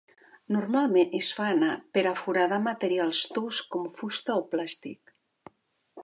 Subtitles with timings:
[0.53, 5.13] Normalment es fa anar per a foradar materials tous com fusta o plàstic.